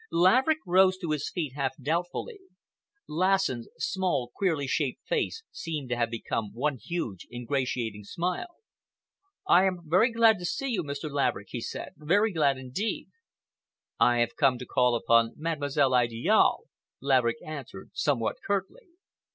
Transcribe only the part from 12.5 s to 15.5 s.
indeed." "I have come to call upon